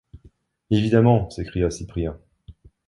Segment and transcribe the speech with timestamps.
[0.71, 1.29] Évidemment!
[1.29, 2.17] s’écria Cyprien.